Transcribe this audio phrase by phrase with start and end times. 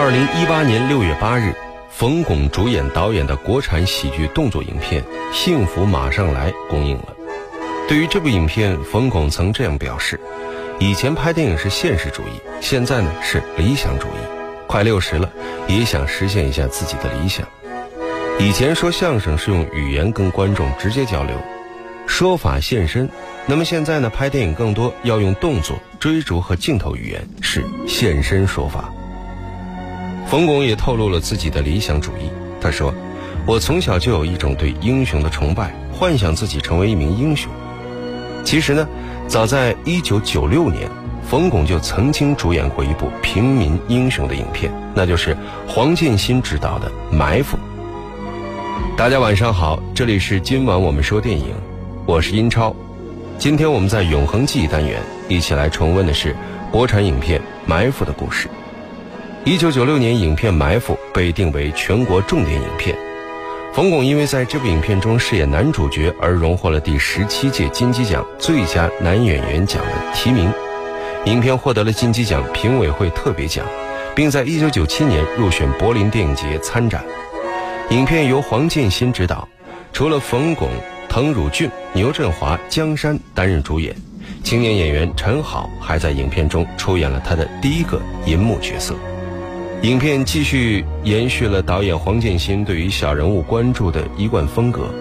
[0.00, 1.52] 二零一八年六月八日，
[1.90, 5.02] 冯巩主演导演的国产喜剧动作影片
[5.32, 7.16] 《幸福马上来》公映了。
[7.88, 10.20] 对于这部影片，冯巩曾这样表示
[10.78, 14.20] ：“以前拍电影是现实主义，现在呢是理想主义。
[14.68, 15.28] 快六十了，
[15.66, 17.44] 也想实现一下自己的理想。
[18.38, 21.36] 以前说相声是用语言跟观众直接交流，
[22.06, 23.10] 说法现身。
[23.46, 28.92] 那么现在呢，拍电影更多要用动作、追逐和镜头语言，是现身说法。”
[30.28, 32.30] 冯巩也透露了自己的理想主义。
[32.60, 32.94] 他说
[33.48, 37.50] ：“我从小就有一种对英雄的崇拜，幻想自己成为一名英雄。”
[38.44, 38.86] 其实呢，
[39.26, 40.90] 早在1996年，
[41.26, 45.34] 冯巩就曾经主演过一部平民英雄的影片，那就是
[45.66, 47.56] 黄建新执导的《埋伏》。
[48.98, 51.54] 大家晚上好，这里是今晚我们说电影，
[52.04, 52.76] 我是英超。
[53.38, 56.36] 今天我们在永恒记忆单元一起来重温的是
[56.70, 58.46] 国产影片《埋伏》的故事。
[59.44, 62.94] 一九九六年，影片《埋伏》被定为全国重点影片。
[63.72, 70.52] 冯巩因为在这部影片中饰演男主角而荣获了第十七届金鸡奖最佳男演员奖的提名。
[71.24, 73.64] 影片获得了金鸡奖评委会特别奖，
[74.14, 77.02] 并在一九九七年入选柏林电影节参展。
[77.90, 79.48] 影片由黄建新执导，
[79.92, 80.68] 除了冯巩、
[81.08, 83.94] 滕汝俊、牛振华、江山担任主演，
[84.44, 88.94] 青年演员陈好还在影片中出演了他的第一个银幕角色。
[89.82, 94.92] 影片继续延续了导演黄建新对于小人物关注的一贯风格，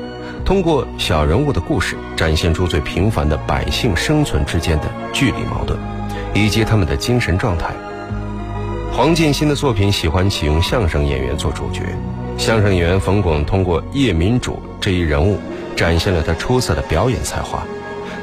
[0.45, 5.79] 通过小人物的故事，展现出最平凡的百姓生存之间的距离矛盾，
[6.35, 7.73] 以及他们的精神状态。
[8.91, 11.81] 黄建新的作品喜欢启用相声演员做主角，
[12.37, 15.39] 相声演员冯巩通过叶民主这一人物，
[15.75, 17.63] 展现了他出色的表演才华。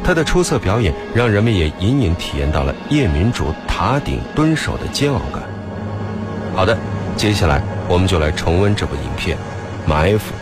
[0.04, 5.42] 他的出色表演让人们也隐隐体验到了叶民主塔顶蹲守的煎熬感。
[6.54, 6.78] 好的，
[7.16, 9.36] 接下来我们就来重温这部影片
[9.88, 10.32] 《埋伏》。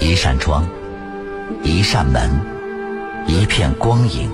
[0.00, 0.64] 一扇窗，
[1.62, 2.30] 一扇门，
[3.26, 4.30] 一片光影，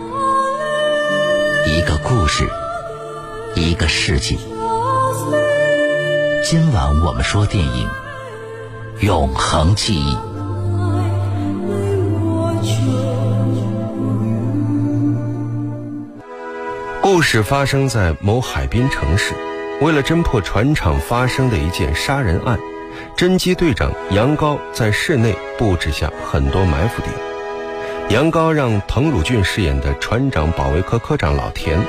[1.66, 2.50] 一个故事，
[3.54, 4.36] 一个世纪。
[6.44, 7.88] 今晚我们说电影
[9.06, 10.14] 《永恒记忆》。
[17.10, 19.32] 故事发生在某海滨城市，
[19.80, 22.58] 为了侦破船厂发生的一件杀人案，
[23.16, 27.10] 侦缉队长杨高在室内布置下很多埋伏点。
[28.10, 31.80] 杨高让滕汝俊饰演的船长保卫科科长老田，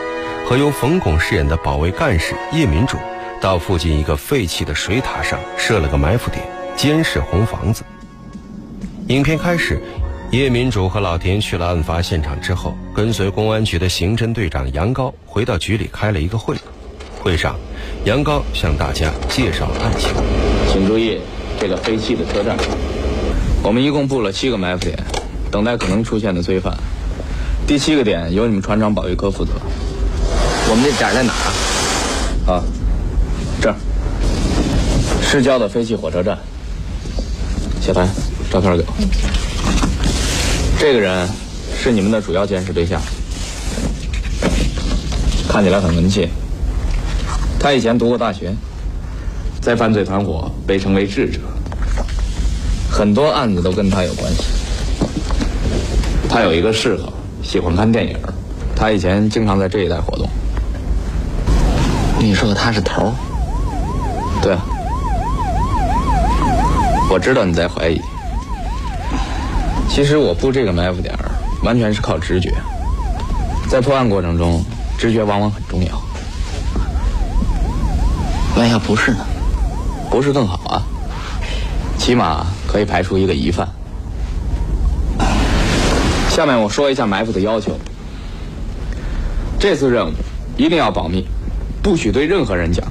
[0.47, 2.97] 和由冯巩饰演的保卫干事叶民主，
[3.41, 6.47] 到附近一个废弃的水塔上设了个埋伏点，
[6.78, 7.84] 监视红房子。
[9.07, 9.81] 影片开始。
[10.31, 16.56] 叶民主和老田去了案发现场之后，跟随公安局的刑侦队长杨高回到局里开了一个会。
[17.19, 17.56] 会上，
[18.06, 20.12] 杨高向大家介绍了案情。
[20.72, 21.19] 请注意，
[21.59, 22.56] 这个废弃的车站，
[23.63, 24.95] 我们一共布了七个埋伏点，
[25.50, 26.78] 等待可能出现的罪犯。
[27.66, 29.53] 第七个点由你们船长保卫科负责。
[30.69, 31.34] 我们这点在哪
[32.45, 32.53] 儿？
[32.53, 32.63] 啊，
[33.59, 33.75] 这儿。
[35.23, 36.38] 市郊的废弃火车站。
[37.81, 38.07] 小谭，
[38.51, 39.49] 照片给我。
[40.79, 41.28] 这个人
[41.78, 43.01] 是你们的主要监视对象，
[45.50, 46.29] 看起来很文气。
[47.59, 48.56] 他以前读过大学，
[49.59, 51.41] 在犯罪团伙被称为智者，
[52.89, 54.44] 很多案子都跟他有关系。
[56.29, 57.12] 他有一个嗜好，
[57.44, 58.18] 喜欢看电影。
[58.73, 60.29] 他以前经常在这一带活动。
[62.18, 63.13] 你说他是头？
[64.41, 64.62] 对啊，
[67.12, 68.00] 我知道你在怀疑。
[70.00, 71.30] 其实我布这个埋伏点儿，
[71.62, 72.54] 完全是靠直觉。
[73.68, 74.64] 在破案过程中，
[74.98, 76.02] 直觉往往很重要。
[78.56, 79.26] 万一不是呢？
[80.10, 80.82] 不是更好啊？
[81.98, 83.68] 起码可以排除一个疑犯。
[86.30, 87.78] 下面我说一下埋伏的要求。
[89.60, 90.13] 这次任务
[90.56, 91.28] 一定要保密，
[91.84, 92.88] 不许对任何人讲。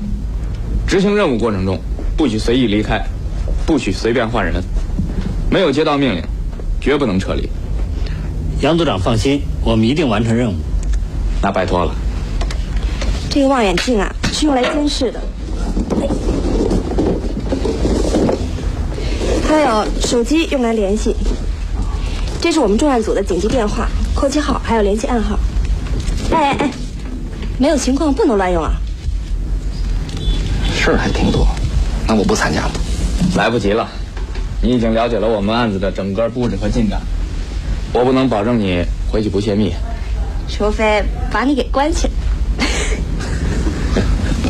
[0.87, 1.81] 执行任务过程中，
[2.19, 3.03] 不许随意离开，
[3.65, 4.63] 不许随便换人。
[5.51, 6.23] 没有接到命令。
[6.81, 7.49] 绝不能撤离，
[8.61, 10.55] 杨组长放心，我们一定完成任务。
[11.43, 11.95] 那拜托了。
[13.31, 15.21] 这个望远镜啊，是用来监视的。
[19.47, 21.15] 还有手机用来联系。
[22.41, 25.39] 这是我们重案组的紧急电话、扣机号，还有联系暗号。
[26.31, 26.71] 哎哎哎，
[27.59, 28.73] 没有情况不能乱用啊。
[30.75, 31.47] 事儿还挺多，
[32.07, 32.71] 那我不参加了。
[33.37, 33.89] 来不及了。
[34.61, 37.01] 你已经了解了我们案子的整个布置和进展，
[37.93, 39.73] 我不能保证你回去不泄密，
[40.49, 42.13] 除非把你给关起来。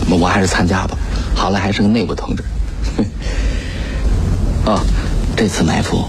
[0.18, 0.96] 我还是参加吧，
[1.34, 2.42] 好赖还是个内部同志。
[4.64, 4.80] 啊，
[5.36, 6.04] 这次埋伏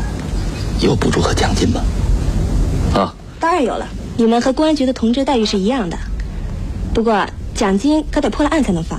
[0.79, 1.81] 有补助和奖金吗？
[2.95, 3.85] 啊，当然有了，
[4.15, 5.97] 你们和公安局的同志待遇是一样的，
[6.93, 8.97] 不过奖金可得破了案才能发。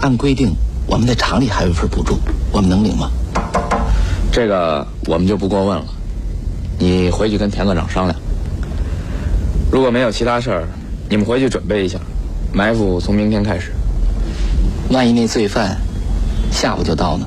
[0.00, 0.52] 按规定，
[0.86, 2.18] 我们在厂里还有一份补助，
[2.50, 3.10] 我们能领吗？
[4.30, 5.84] 这个我们就不过问了，
[6.78, 8.16] 你回去跟田科长商量。
[9.70, 10.68] 如果没有其他事儿，
[11.08, 11.98] 你们回去准备一下，
[12.52, 13.72] 埋伏从明天开始。
[14.90, 15.76] 万一那罪犯
[16.50, 17.26] 下午就到呢？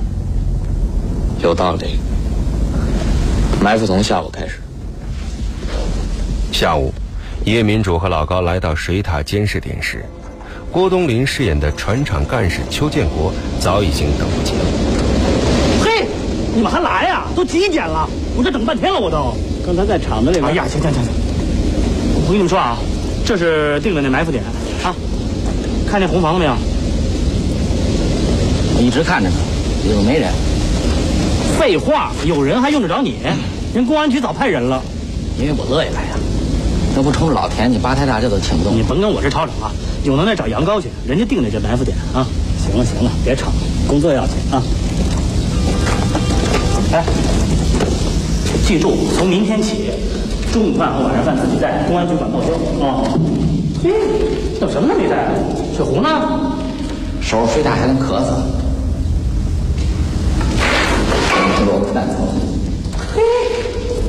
[1.42, 1.98] 有道理。
[3.60, 4.60] 埋伏从下午开始。
[6.50, 6.92] 下午，
[7.44, 10.04] 叶民主和老高来到水塔监视点时，
[10.70, 14.64] 郭冬临饰演的船厂干事邱建国早已经等不及了。
[16.52, 17.24] 嘿，你们还来呀？
[17.34, 18.08] 都几点了？
[18.36, 19.34] 我这等半天了，我都。
[19.64, 20.50] 刚才在厂子里边。
[20.50, 21.12] 哎呀，行行行行，
[22.26, 22.76] 我跟你们说啊，
[23.24, 24.44] 这是定的那埋伏点
[24.84, 24.94] 啊，
[25.88, 26.52] 看见红房子没有？
[28.80, 29.36] 一直看着呢，
[29.84, 30.30] 里头没人。
[31.58, 33.16] 废话，有人还用得着你？
[33.74, 34.82] 人公安局早派人了。
[35.38, 36.16] 因为我乐意来呀。
[36.94, 38.76] 要不冲着老田，你八抬大轿都请不动。
[38.76, 39.72] 你甭跟我这吵吵啊！
[40.04, 42.26] 有能耐找杨高去，人家定的这埋伏点啊。
[42.60, 43.54] 行了行了，别吵了，
[43.88, 44.62] 工作要紧啊。
[46.92, 47.02] 哎，
[48.66, 49.90] 记住，从明天起，
[50.52, 52.52] 中午饭和晚上饭自己带，公安局管报销
[52.84, 53.02] 啊。
[53.82, 53.90] 嘿，
[54.60, 55.30] 怎么什么都没带？
[55.74, 56.52] 水壶呢？
[57.22, 58.34] 手水打还能咳嗽。
[61.64, 62.28] 我不蛋疼。
[63.14, 63.22] 嘿，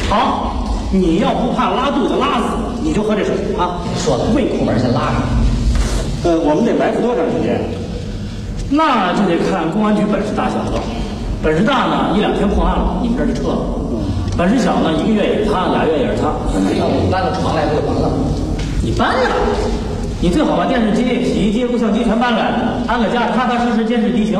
[0.09, 3.79] 好，你要不怕拉肚子拉死，你就喝这水啊。
[3.97, 5.23] 说的胃口门先拉上。
[6.25, 7.61] 呃，我们得埋伏多长时间？
[8.69, 10.83] 那就得看公安局本事大小了。
[11.43, 13.57] 本事大呢，一两天破案了，你们这就撤了。
[14.37, 16.31] 本事小呢，一个月也是他，俩月也是他。
[16.55, 18.09] 那我搬个床来不就完了？
[18.81, 19.29] 你搬呀！
[20.21, 22.55] 你最好把电视机、洗衣机、录像机全搬来，
[22.87, 24.39] 安个家，踏踏实实监视敌情。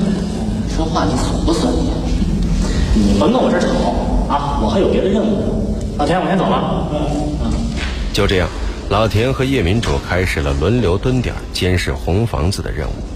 [0.74, 1.92] 说话你损不损你？
[3.12, 3.68] 你甭跟我这吵
[4.32, 4.58] 啊！
[4.64, 5.76] 我还有别的任务。
[5.98, 6.88] 老田，我先走了。
[6.90, 6.98] 嗯。
[8.14, 8.48] 就这样，
[8.88, 13.13] 老田和叶民主开始了轮流蹲点监视红房子的任务。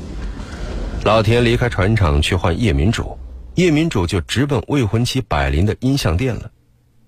[1.09, 3.17] 老田离开船厂去换叶民主，
[3.55, 6.51] 叶民主就直奔未婚妻百灵的音像店了。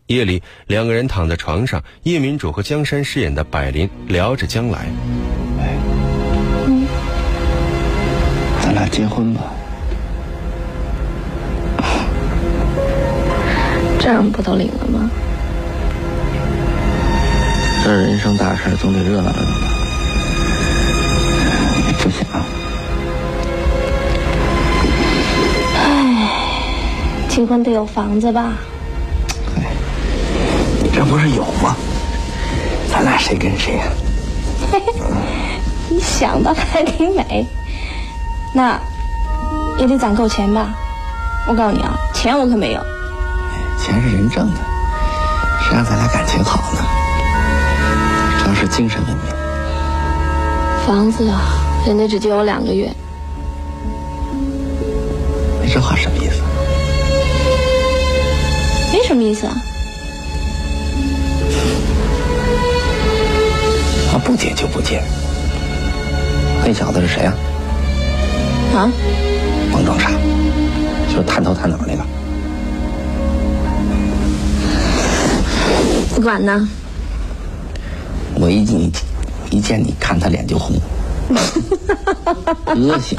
[0.07, 4.87] 夜里，两个人躺在床上，叶民主和江山饰演的百灵聊着将来。
[5.59, 5.77] 哎，
[6.67, 6.87] 嗯，
[8.63, 9.43] 咱俩结婚吧。
[13.99, 15.11] 这样不都领了吗？
[17.85, 19.69] 这人生大事总得热闹热闹吧？
[22.03, 22.60] 不想。
[27.31, 28.53] 结婚得有房子吧？
[29.57, 29.73] 哎，
[30.93, 31.77] 这不是有吗？
[32.93, 33.85] 咱俩谁跟谁呀？
[34.71, 34.93] 嘿嘿，
[35.89, 37.47] 你想的还挺美。
[38.53, 38.79] 那
[39.79, 40.75] 也得攒够钱吧？
[41.47, 42.81] 我告诉你啊，钱我可没有。
[43.81, 44.61] 钱是人挣的，
[45.63, 46.81] 谁让咱俩感情好呢？
[48.41, 49.25] 主要是精神文明。
[50.85, 51.41] 房子啊，
[51.87, 52.93] 人家只借我两个月。
[55.63, 56.20] 你这话什么
[59.21, 59.55] 么意思啊。
[64.11, 65.03] 他不接就不接。
[66.65, 67.35] 那小子是谁啊？
[68.75, 68.91] 啊？
[69.73, 70.11] 甭装傻，
[71.09, 72.05] 就是探头探脑那个。
[76.15, 76.69] 不管呢，
[78.35, 78.91] 我一见
[79.51, 80.77] 一见你看他脸就红，
[82.77, 83.19] 恶心，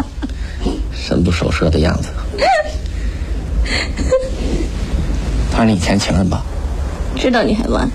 [0.93, 2.09] 神不守舍的样子。
[5.61, 6.41] 他是你以前情人吧？
[7.15, 7.87] 知道你还问？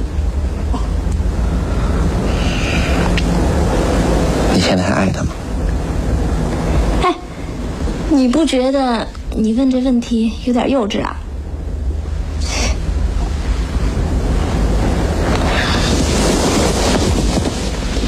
[4.54, 5.30] 你现在还爱他吗？
[7.02, 7.12] 哎，
[8.08, 9.04] 你不觉得
[9.34, 11.16] 你问这问题有点幼稚啊？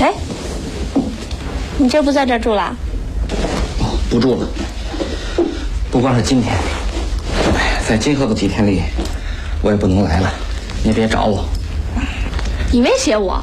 [0.01, 0.15] 哎
[1.79, 2.77] 你这不在这儿住了？
[4.09, 4.47] 不住了。
[5.91, 6.55] 不光是今天，
[7.89, 8.83] 在今后的几天里，
[9.69, 10.33] 我也不能来了。
[10.83, 11.45] 你别找我。
[12.73, 13.39] 你威胁我？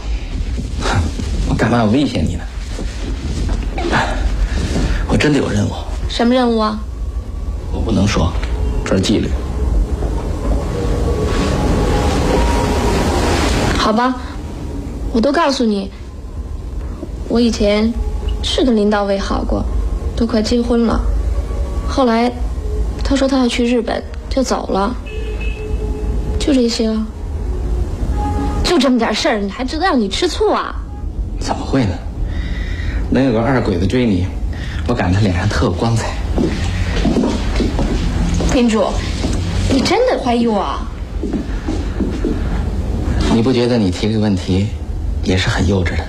[1.48, 2.44] 我干嘛要威胁你呢？
[5.08, 5.72] 我真的有任务。
[6.10, 6.80] 什么任务啊？
[7.72, 8.34] 我不能说，
[8.84, 9.30] 这是纪律。
[13.78, 14.16] 好吧，
[15.14, 15.92] 我都告诉你，
[17.28, 17.94] 我以前。
[18.48, 19.66] 是跟林道伟好过，
[20.16, 21.02] 都快结婚了。
[21.88, 22.32] 后来，
[23.04, 24.96] 他说他要去日本，就走了。
[26.46, 27.08] 就这些啊。
[28.64, 30.76] 就就这么点事儿，你还知道让你吃醋啊？
[31.40, 31.94] 怎么会呢？
[33.10, 34.28] 能有个二鬼子追你，
[34.86, 36.10] 我感觉他脸上特有光彩。
[38.52, 38.84] 宾主，
[39.72, 40.86] 你真的怀疑我啊？
[43.34, 44.68] 你不觉得你提这个问题
[45.24, 46.04] 也是很幼稚的？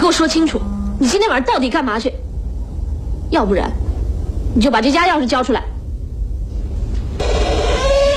[0.00, 0.58] 给我说清楚，
[0.98, 2.10] 你今天晚上到底干嘛去？
[3.28, 3.70] 要不然，
[4.54, 5.62] 你就把这家钥匙交出来。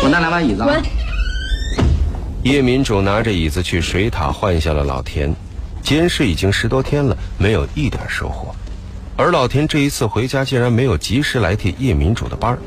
[0.02, 0.66] 我拿两把椅子啊。
[0.66, 0.82] 滚！
[2.44, 5.34] 叶民主拿着椅子去水塔换下了老田，
[5.82, 8.56] 监视已经十多天了，没有一点收获。
[9.18, 12.60] 而老田这一次回家竟然没有及时来替叶民主的班儿，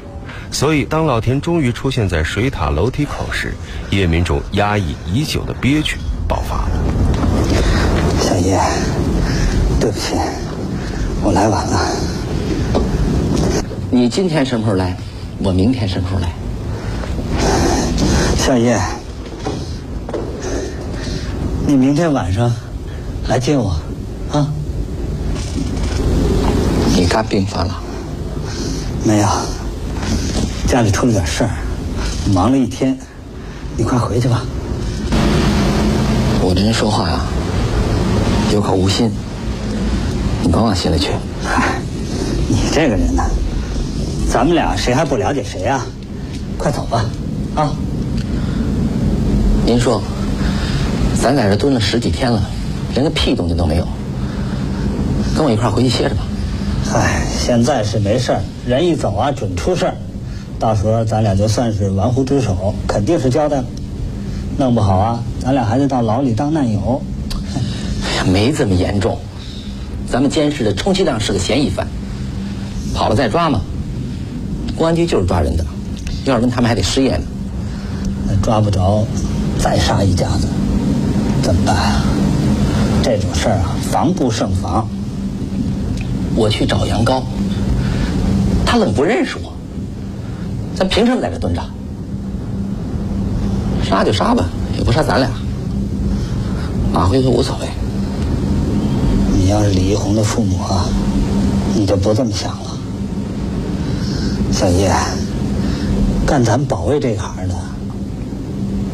[0.50, 3.54] 所以当老田终于出现在水塔楼梯口时，
[3.90, 5.96] 叶民主压抑已久的憋屈
[6.28, 6.70] 爆发了。
[8.20, 8.58] 小叶，
[9.86, 10.16] 对不起，
[11.22, 11.78] 我来晚了。
[13.88, 14.96] 你今天什么时候来？
[15.38, 16.32] 我明天什么时候来？
[18.36, 18.76] 小叶，
[21.68, 22.50] 你明天晚上
[23.28, 23.76] 来接我，
[24.32, 24.50] 啊？
[26.96, 27.80] 你肝病犯了？
[29.04, 29.28] 没有，
[30.66, 31.50] 家里出了点事儿，
[32.34, 32.98] 忙了一天，
[33.76, 34.42] 你快回去吧。
[36.42, 37.20] 我这人说话呀，
[38.52, 39.14] 有口无心，你
[40.56, 41.10] 甭往心里去。
[41.44, 41.78] 嗨，
[42.48, 43.22] 你这个人呢，
[44.32, 45.84] 咱们俩谁还不了解谁啊？
[46.56, 47.04] 快走吧，
[47.54, 47.70] 啊！
[49.66, 50.00] 您说，
[51.20, 52.40] 咱在这蹲了十几天了，
[52.94, 53.86] 连个屁动静都没有，
[55.36, 56.22] 跟我一块儿回去歇着吧。
[56.94, 59.94] 唉，现在是没事儿，人一走啊，准出事儿。
[60.58, 63.64] 到时候咱俩就算是玩忽职守，肯定是交代了。
[64.56, 67.02] 弄不好啊，咱俩还得到牢里当难友。
[67.54, 69.18] 哎呀，没这么严重。
[70.10, 71.86] 咱们监视的充其量是个嫌疑犯，
[72.94, 73.60] 跑了再抓嘛。
[74.76, 75.64] 公安局就是抓人的，
[76.24, 77.24] 要是问他们还得失业呢。
[78.26, 79.06] 那抓不着，
[79.58, 80.46] 再杀一家子，
[81.42, 82.04] 怎么办啊？
[83.02, 84.86] 这种事儿啊，防不胜防。
[86.34, 87.22] 我去找杨高，
[88.64, 89.52] 他愣不认识我，
[90.74, 91.62] 咱凭什么在这蹲着？
[93.82, 94.44] 杀就杀吧，
[94.76, 95.30] 也不杀咱俩。
[96.92, 97.66] 马回头无所谓。
[99.46, 100.86] 你要是李一红的父母啊，
[101.72, 102.76] 你就不这么想了。
[104.50, 104.92] 小叶，
[106.26, 107.54] 干咱保卫这行的，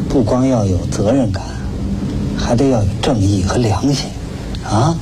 [0.07, 1.41] 不光要有责任感，
[2.37, 4.05] 还得要有正义和良心，
[4.63, 4.95] 啊？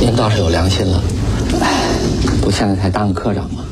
[0.00, 1.00] 您倒是有良心了，
[2.42, 3.62] 不现在才当个科长吗？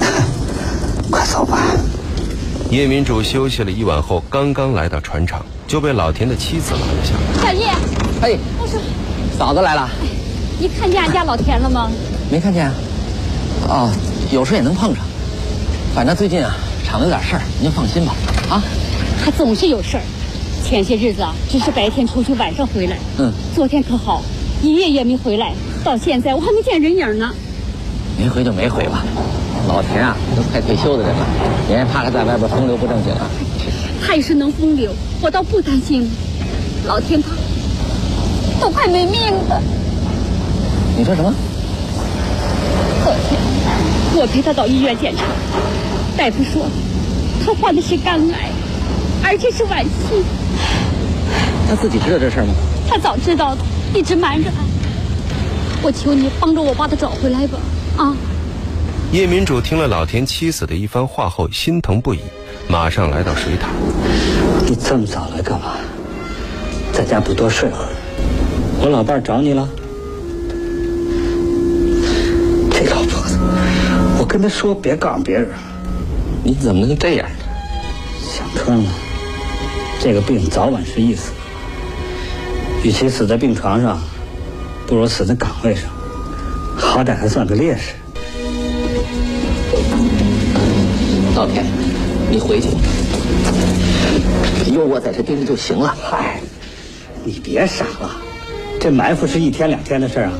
[1.12, 1.60] 快走吧。
[2.70, 7.52] 叶民主休息了一晚后，刚刚来到船厂，就被老田的妻子拦了下来。
[7.52, 7.68] 小叶，
[8.22, 8.80] 哎，我说，
[9.38, 9.88] 嫂子来了，
[10.58, 11.88] 你看见俺家老田了吗？
[12.30, 12.74] 没看见啊？
[13.68, 13.90] 哦，
[14.32, 15.04] 有时候也能碰上。
[15.94, 18.12] 反正最近啊，厂子有点事儿，您就放心吧。
[18.50, 18.62] 啊，
[19.24, 20.02] 他总是有事儿。
[20.64, 22.98] 前些日子啊，只是白天出去，晚上回来。
[23.18, 24.22] 嗯，昨天可好，
[24.60, 25.54] 一夜也没回来，
[25.84, 27.32] 到现在我还没见人影呢。
[28.18, 29.04] 没回就没回吧。
[29.68, 31.26] 老田啊，都快退休的人了，
[31.68, 33.26] 人家怕他在外边风流不正经啊。
[34.06, 36.08] 他要是能风流，我倒不担心。
[36.86, 37.30] 老天他，
[38.60, 39.60] 都快没命了。
[40.96, 41.34] 你说什么？
[43.04, 43.40] 昨天
[44.14, 45.24] 我陪他到医院检查，
[46.16, 46.66] 大夫说
[47.44, 48.50] 他患的是肝癌，
[49.24, 50.24] 而且是晚期。
[51.68, 52.54] 他自己知道这事儿吗？
[52.88, 54.64] 他早知道的，一直瞒着俺。
[55.82, 57.58] 我求你帮着我把他找回来吧，
[57.96, 58.16] 啊！
[59.16, 62.20] 叶民主听了老田妻子的一番话后，心疼不已，
[62.68, 63.70] 马上来到水塔。
[64.68, 65.78] 你这么早来干嘛？
[66.92, 67.88] 在家不多睡会儿？
[68.78, 69.66] 我老伴儿找你了？
[72.70, 73.38] 这老婆子，
[74.18, 75.48] 我跟她说别告诉别人。
[76.44, 77.44] 你怎么能这样呢？
[78.20, 78.90] 想穿了，
[79.98, 81.32] 这个病早晚是一死。
[82.82, 83.98] 与其死在病床上，
[84.86, 85.84] 不如死在岗位上，
[86.76, 87.94] 好歹还算个烈士。
[91.46, 91.64] 老田，
[92.28, 92.70] 你回去，
[94.72, 95.94] 有我在这盯着就行了。
[96.02, 96.40] 嗨，
[97.24, 98.10] 你别傻了，
[98.80, 100.32] 这埋伏是一天两天的事儿啊，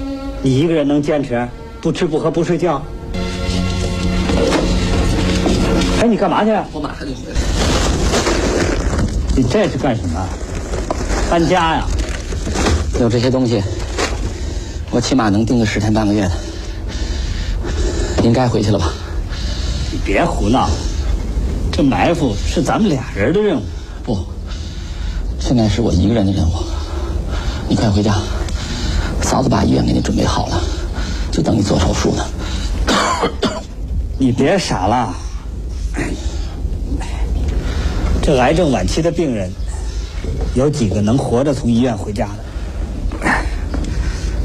[0.43, 1.47] 你一个人能坚持
[1.81, 2.83] 不吃不喝不睡觉？
[6.01, 6.51] 哎，你干嘛去？
[6.73, 7.39] 我马上就回来。
[9.37, 10.21] 你这是干什么？
[11.31, 11.87] 搬家呀？
[12.99, 13.63] 有这些东西，
[14.91, 16.33] 我起码能盯个十天半个月的。
[18.21, 18.93] 您该回去了吧？
[19.93, 20.69] 你别胡闹，
[21.77, 23.63] 这埋伏是咱们俩人的任务。
[24.03, 24.19] 不，
[25.39, 26.53] 现在是我一个人的任务。
[27.69, 28.15] 你快回家，
[29.21, 30.59] 嫂子把医院给你准备好了，
[31.31, 32.25] 就等你做手术呢。
[34.17, 35.15] 你别傻了，
[38.23, 39.51] 这癌症晚期的病人，
[40.55, 42.27] 有几个能活着从医院回家
[43.21, 43.29] 的？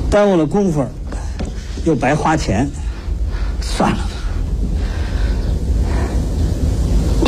[0.10, 0.86] 耽误了功夫，
[1.86, 2.70] 又白花钱，
[3.62, 4.11] 算了。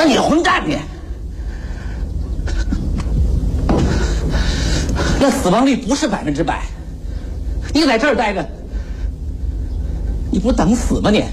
[0.05, 0.77] 那你混蛋你！
[5.17, 6.61] 那死亡率不是百分之百，
[7.73, 8.45] 你在这儿待着，
[10.29, 11.23] 你不等死吗你？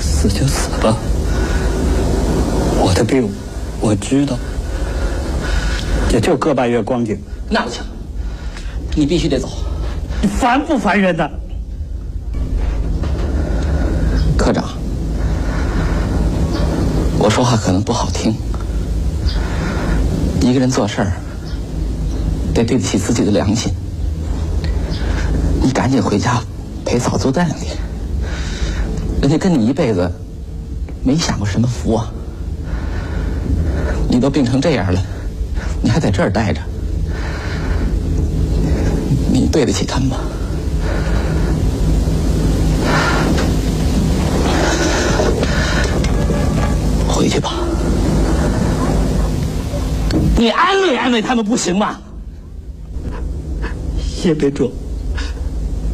[0.00, 0.96] 死就死吧，
[2.78, 3.30] 我的病
[3.78, 4.38] 我知道，
[6.10, 7.20] 也就个把月光景。
[7.50, 7.82] 那不行，
[8.94, 9.50] 你必须得走。
[10.22, 11.28] 你烦不烦人呢？
[17.30, 18.34] 说话可能不好听。
[20.42, 21.12] 一个人做事儿
[22.52, 23.72] 得对得起自己的良心。
[25.62, 26.42] 你赶紧回家
[26.84, 27.76] 陪嫂子待两天，
[29.22, 30.10] 人家跟你一辈子
[31.04, 32.10] 没享过什么福啊！
[34.08, 35.00] 你都病成这样了，
[35.82, 36.60] 你还在这儿待着，
[39.32, 40.16] 你对得起他们吗？
[51.00, 51.98] 安慰他们不行吗？
[54.22, 54.70] 叶别主，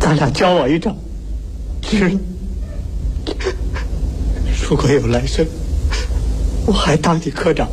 [0.01, 0.97] 咱俩交往一场，
[1.83, 2.19] 是。
[4.69, 5.47] 如果有来生，
[6.67, 7.69] 我还当你科长。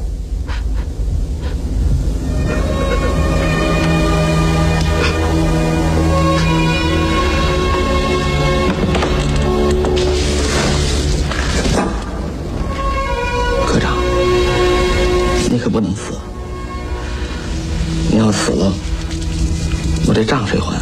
[20.26, 20.78] 账谁还？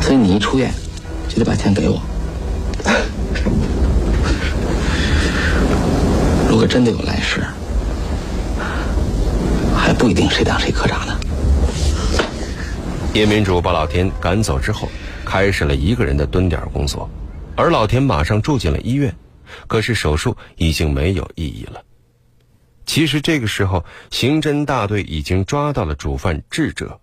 [0.00, 0.72] 所以你一出院，
[1.28, 2.00] 就得把钱给我。
[6.48, 7.42] 如果真的有来世，
[9.76, 11.18] 还不一定谁当谁科长呢。
[13.14, 14.88] 叶民主把老田赶走之后，
[15.24, 17.08] 开始了一个人的蹲点工作，
[17.56, 19.14] 而老田马上住进了医院。
[19.66, 21.80] 可是手术已经没有意义了。
[22.84, 26.98] 其实这个时候，刑侦大队已经抓到了主犯智者。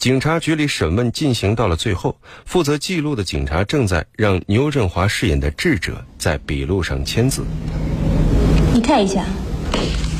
[0.00, 7.42] 警察局里审问进行到了最后，负责记录的警察正在让牛振华饰演的智者在笔录上签字。
[8.72, 9.26] 你看一下，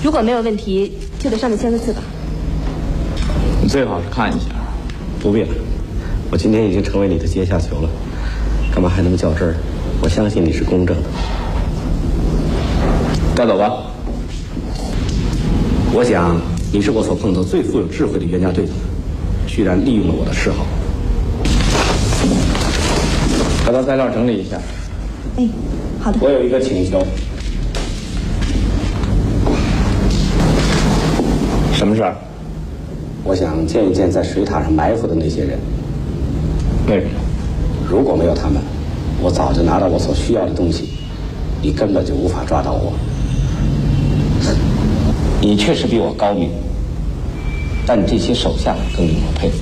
[0.05, 2.03] 如果没有问题，就在上面签个字吧。
[3.63, 4.49] 你最好是看一下。
[5.19, 5.49] 不必了，
[6.31, 7.89] 我今天已经成为你的阶下囚了，
[8.71, 9.57] 干嘛还那么较真儿？
[10.03, 11.09] 我相信你是公正的。
[13.35, 13.73] 带走吧。
[15.95, 16.39] 我想
[16.71, 18.73] 你是我所碰到最富有智慧的冤家对头，
[19.53, 20.65] 居然利用了我的嗜好。
[23.67, 24.57] 把他材料整理一下。
[25.37, 25.49] 哎，
[26.01, 26.19] 好的。
[26.21, 27.05] 我有一个请求。
[31.75, 32.15] 什么事儿？
[33.25, 35.59] 我想见一见在水塔上埋伏的那些人。
[36.87, 37.11] 为什么？
[37.89, 38.63] 如果没有他们，
[39.21, 40.91] 我早就拿到我所需要的东西，
[41.61, 42.93] 你根本就无法抓到我。
[45.41, 46.51] 你确实比我高明，
[47.93, 49.59] 但这些手下更令我佩服，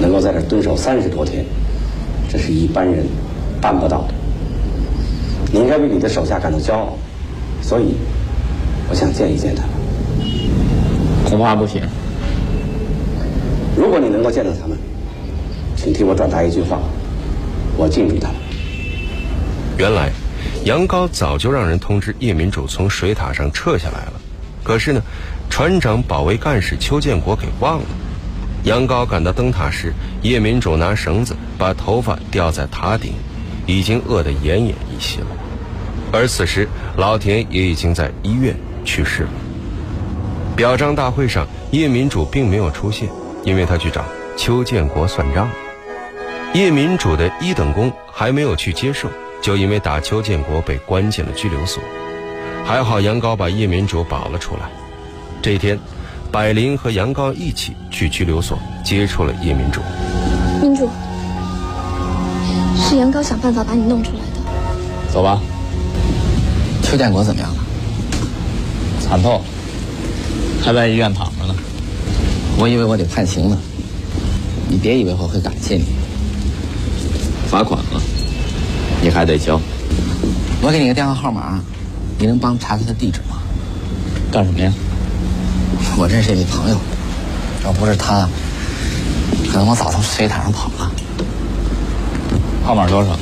[0.00, 1.44] 能够在这蹲守三十多天，
[2.28, 3.04] 这是一般人
[3.60, 4.14] 办不到的。
[5.52, 6.96] 你应该为你的手下感到骄傲，
[7.60, 7.96] 所以
[8.88, 9.72] 我想见一见他们。
[11.24, 11.82] 恐怕不行。
[13.76, 14.78] 如果你能够见到他们，
[15.74, 16.78] 请替我转达一句话：
[17.76, 18.36] 我敬重他们。
[19.76, 20.12] 原来，
[20.66, 24.12] 杨高早就让人通知叶民主从水塔上撤下来了。
[24.62, 25.02] 可是呢，
[25.50, 27.84] 船长保卫干事邱建国给忘了。
[28.64, 33.12] 杨高赶到灯塔时，叶民主拿绳子把头发吊在塔顶，
[33.66, 35.26] 已经饿得奄奄一息了。
[36.12, 39.30] 而此时，老田也已经在医院去世了。
[40.56, 43.08] 表彰大会上，叶民主并没有出现，
[43.44, 44.04] 因为他去找
[44.36, 45.50] 邱建国算账。
[46.54, 49.08] 叶民主的一等功还没有去接受，
[49.42, 51.82] 就因为打邱建国被关进了拘留所。
[52.64, 54.70] 还好杨高把叶民主保了出来。
[55.42, 55.78] 这天，
[56.30, 59.80] 百灵和杨高一起去拘留所接触了叶民主。
[60.60, 60.88] 民主，
[62.76, 65.12] 是杨高想办法把你弄出来的。
[65.12, 65.40] 走吧。
[66.82, 67.56] 邱建国怎么样了？
[69.00, 69.40] 惨透了，
[70.62, 71.54] 还在医院躺着呢。
[72.58, 73.56] 我以为我得判刑呢。
[74.68, 75.84] 你别以为我会感谢你。
[77.48, 78.00] 罚款了，
[79.02, 79.58] 你还得交。
[80.60, 81.58] 我给你个电话号码。
[82.18, 83.38] 你能帮查他的地址吗？
[84.30, 84.70] 干什么呀？
[85.96, 86.76] 我认识一位朋友，
[87.64, 88.28] 要不是他，
[89.50, 90.90] 可能我早从水塔上跑了。
[92.64, 93.18] 号码多少？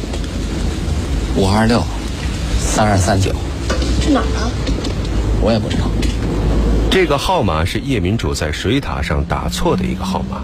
[1.37, 1.83] 五二六
[2.61, 3.33] 三二三九。
[4.01, 4.51] 去哪儿啊？
[5.41, 5.89] 我也不知道。
[6.91, 10.43] 这个号码是叶民主在水塔上打错的一个号码。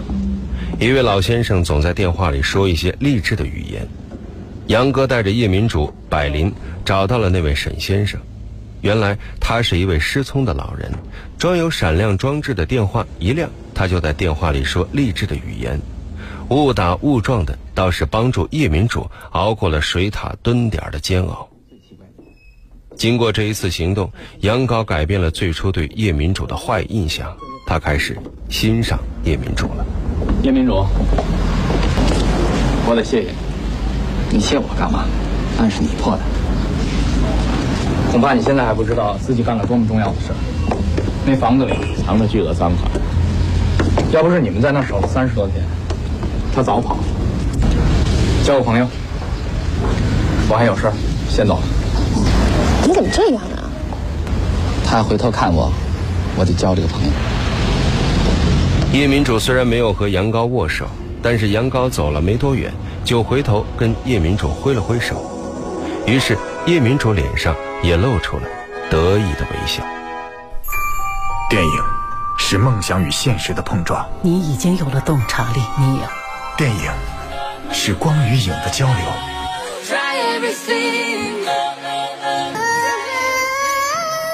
[0.79, 3.87] 一位老先生总在电话里说一些励志的语言。
[4.67, 8.19] 杨哥带着叶民主、百灵找到了那位沈先生。
[8.85, 10.91] 原来他是一位失聪的老人，
[11.39, 15.81] 装有闪亮装置的电话一亮，他就在电话里说励志的语言。
[16.49, 21.49] 误打误撞的，倒是帮助叶民主熬过了水塔蹲点的煎熬。
[22.95, 24.07] 经过这一次行动，
[24.41, 28.15] 杨高改变了最初对叶民主的坏印象，他开始
[28.51, 29.83] 欣赏叶民主了。
[30.43, 30.85] 叶民主，
[32.87, 34.37] 我得谢谢你。
[34.37, 35.05] 你谢我干嘛？
[35.57, 36.21] 案是你破的。
[38.11, 40.35] 恐怕你现在还不知道自己干了多么重要的事儿。
[41.25, 42.89] 那房子里藏着巨额赃款，
[44.11, 45.63] 要不是你们在那守了三十多天，
[46.53, 47.03] 他早跑了。
[48.43, 48.87] 交个朋友，
[50.47, 50.93] 我还有事儿，
[51.27, 51.63] 先走了。
[52.87, 53.65] 你怎么这样啊？
[54.85, 55.71] 他回头看我，
[56.37, 57.09] 我得交这个朋友。
[58.93, 60.85] 叶民主虽然没有和杨高握手，
[61.21, 62.71] 但是杨高走了没多远，
[63.03, 65.15] 就回头跟叶民主挥了挥手，
[66.05, 66.37] 于是
[66.67, 68.43] 叶民主脸上也露出了
[68.89, 69.83] 得意的微笑。
[71.49, 71.83] 电影
[72.37, 76.03] 是梦想与现实的碰撞，你已经有了洞察力，你有。
[76.57, 76.91] 电影
[77.71, 78.95] 是光与影的交流，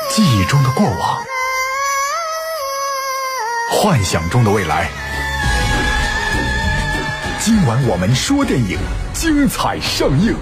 [0.09, 1.23] 记忆中的过往，
[3.71, 4.89] 幻想中的未来。
[7.39, 8.77] 今晚我们说电影，
[9.13, 10.35] 精彩上映。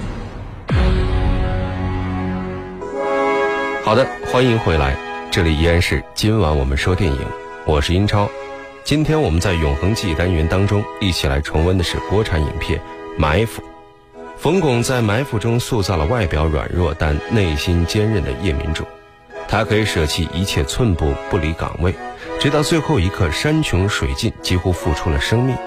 [3.90, 4.96] 好的，欢迎回来，
[5.32, 7.20] 这里依然是今晚我们说电影，
[7.66, 8.30] 我是英超。
[8.84, 12.80] 今天我们在永恒记忆单元当中，一起来重温的是国产影片
[13.18, 13.64] 《埋伏》。
[14.38, 18.86] 冯巩在《埋伏》中塑造了外表软弱但内心坚韧的叶民主，
[19.48, 21.92] 他可以舍弃一切寸步不离岗位，
[22.40, 25.58] 直到最后一刻山穷水尽，几乎付出了生命。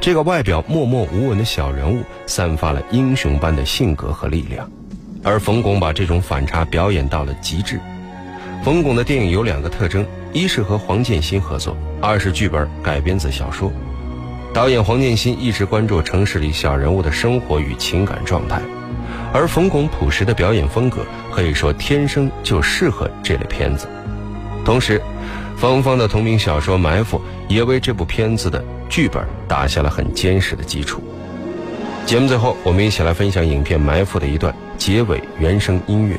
[0.00, 4.68] 这个外表默默无闻的小人物，散发了英雄般的性格和力量，
[5.26, 7.80] 而冯巩把这种反差表演到了极致。
[8.62, 13.72] 冯巩的电影有两个特征：一是和黄建新合作，二是剧本改编自小说。
[14.54, 18.62] 导演黄建新一直关注城市里小人物的生活与情感状态，
[19.32, 23.88] 而冯巩朴实的表演风格可以说天生就适合这类片子。
[24.64, 25.02] 同时，
[25.56, 31.02] 冯芳的同名小说《埋伏》也为这部片子的剧本打下了很坚实的基础。
[32.06, 36.16] 节目最后，我们一起来分享影片《埋伏》的一段结尾原声音乐，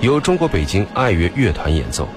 [0.00, 2.08] 由中国北京爱乐乐团演奏。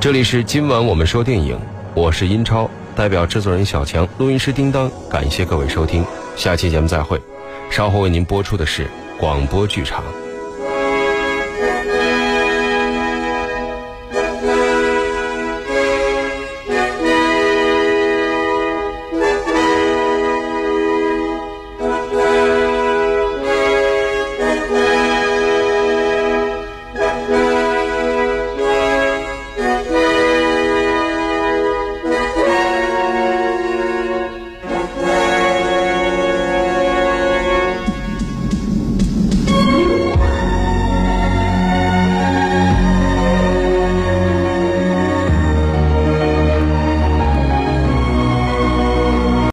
[0.00, 1.56] 这里是今晚我们说电影，
[1.94, 6.04] 我是英超，代表制作人小强，录音师叮当，感谢各位收听，
[6.34, 7.22] 下期节目再会。
[7.70, 10.02] 稍后为您播出的是广播剧场。